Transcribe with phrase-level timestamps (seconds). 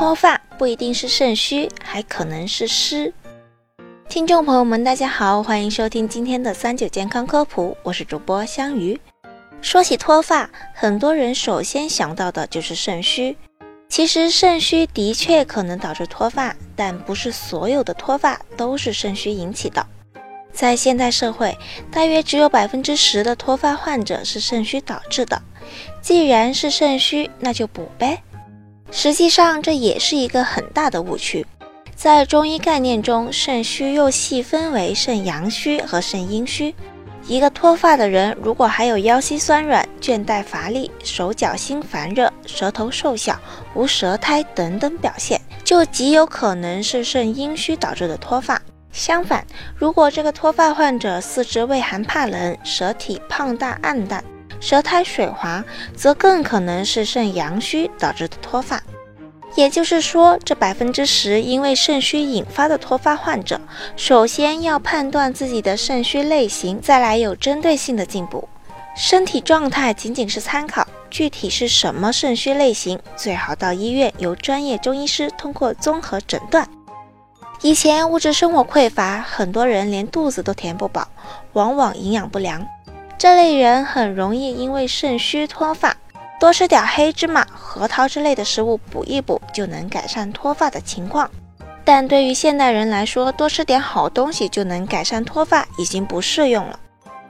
[0.00, 3.12] 脱发不一定是肾虚，还可能是湿。
[4.08, 8.98] 听众朋友们，大家好，欢迎收听今天的三九健康科普，我是主播香鱼。
[9.60, 13.36] 说起脱发，很多人首先想到的就是肾虚。
[13.90, 19.86] 其实肾虚的确可能导致脱发，但不是所有的脱发都是肾虚引起的。
[20.50, 21.54] 在现代社会，
[21.92, 25.42] 大约只有百分之十的脱发患者是肾虚导致的。
[26.00, 28.22] 既然是肾虚，那就补呗。
[28.90, 31.46] 实际上，这也是一个很大的误区。
[31.94, 36.74] 在中医概念中，肾虚又细分为肾阳虚和肾阴虚。
[37.26, 43.38] 一个脱发的人，如果还有腰膝酸软、倦怠乏力、手脚心烦热、舌头瘦小、
[43.74, 48.60] 无舌苔等等表现，就极有可能是肾阴虚导致的脱发。
[48.90, 49.46] 相反，
[49.76, 54.24] 如果这个脱发患者四肢畏寒怕冷、舌体胖大暗淡、
[54.60, 55.64] 舌苔水滑，
[55.96, 58.80] 则更可能是肾阳虚导致的脱发。
[59.56, 63.60] 也就是说，这百分之十因为肾虚引发的脱发患者，
[63.96, 68.48] 首先要判断自己的肾虚类型，再来有针对性的进补。
[68.96, 76.68] 身体状态仅仅是参考，具体是什么肾虚类型，最好到医院由专业中医师通过综合诊断。
[77.62, 81.08] 以前物质生活匮乏，很多人连肚子都填不饱，
[81.54, 82.64] 往往营养不良，
[83.20, 85.94] 这类人很容易因为肾虚脱发。
[86.40, 91.30] 多吃点黑芝麻、核桃之类的食物补一补，就能改善脱发的情况。
[91.84, 96.80] 但对于现代人来说，多吃点好东西就能改善脱发已经不适用了，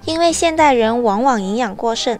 [0.04, 2.16] 因为现代人往往营养过剩。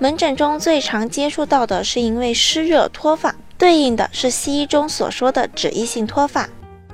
[0.00, 6.48] 门诊中最常接触到的是因为湿热脱发，对应的是西医中所说的脂溢性脱发。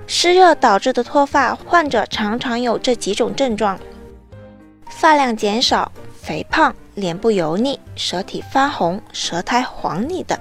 [0.06, 3.80] 湿热导致的脱发，患者常常有这几种症状：
[4.90, 5.90] 发量减少。
[6.28, 10.38] 肥胖、脸部油腻、舌体发红、舌苔黄腻等。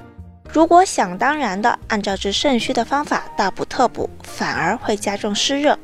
[0.51, 5.79] 如果想当然的按照治肾虚的方法大补特补，反而会加重湿热，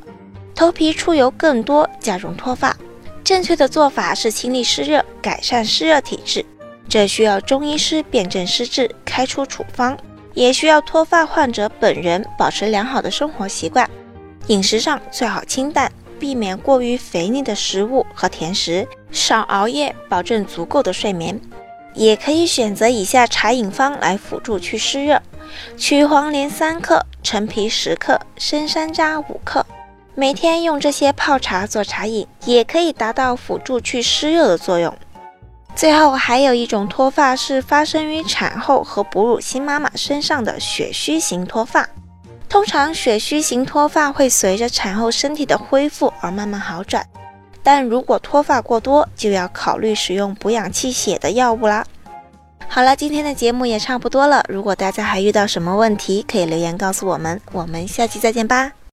[0.54, 2.76] 头皮出油更多，加重脱发。
[3.24, 6.46] 正确的做法是清理湿热，改善湿热体质。
[6.90, 9.98] 这需要中医师辨证施治，开出处方，
[10.34, 13.90] 也需要脱发患者本人保持良好的生活习惯，
[14.48, 15.90] 饮食上最好清淡。
[16.24, 21.38] 避免过于肥腻的食物和甜食，少熬夜，保证足够的睡眠。
[21.94, 25.22] 也可以选择以下茶饮方来辅助去湿热：
[25.76, 29.66] 取黄连三克，陈皮十克，生山楂五克。
[30.16, 34.96] 每天用这些泡茶做茶饮，也可以达到辅助去湿热的作用。
[35.76, 41.90] 最后还有一种脱发是发生于产后和哺乳新妈妈身上的血虚型脱发。
[42.54, 47.04] 通常血虚型脱发会随着产后身体的恢复而慢慢好转，
[47.64, 51.84] 但如果脱发过多，就要考虑使用补养气血的药物啦。
[52.68, 58.74] 好了，今天的节目也差不多了，如果大家还遇到什么问题，可以留言告诉我们，我们下期再见吧。